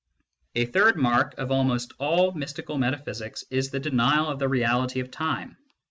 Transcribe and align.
A 0.55 0.65
third 0.65 0.95
mark 0.97 1.35
of 1.37 1.51
almost 1.51 1.93
all 1.99 2.31
mystical 2.31 2.75
metaphysics 2.79 3.43
is 3.51 3.69
the 3.69 3.79
denial 3.79 4.25
of 4.29 4.39
the 4.39 4.49
reality 4.49 4.99
of 4.99 5.11
Time. 5.11 5.57